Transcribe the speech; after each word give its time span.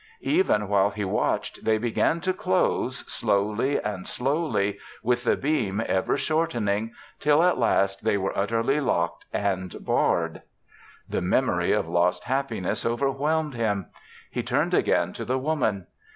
Even 0.25 0.67
while 0.67 0.89
he 0.89 1.05
watched 1.05 1.63
they 1.63 1.77
began 1.77 2.21
to 2.21 2.33
close, 2.33 3.05
slowly 3.07 3.79
and 3.79 4.07
slowly, 4.07 4.79
with 5.03 5.23
the 5.25 5.35
beam 5.35 5.79
ever 5.85 6.17
shortening, 6.17 6.91
till 7.19 7.43
at 7.43 7.59
last 7.59 8.03
they 8.03 8.17
were 8.17 8.35
utterly 8.35 8.79
locked 8.79 9.27
and 9.31 9.85
barred. 9.85 10.41
The 11.07 11.21
memory 11.21 11.71
of 11.71 11.87
lost 11.87 12.23
happiness 12.23 12.83
overwhelmed 12.83 13.53
him. 13.53 13.91
He 14.31 14.41
turned 14.41 14.73
again 14.73 15.13
to 15.13 15.23
the 15.23 15.37
Woman. 15.37 15.85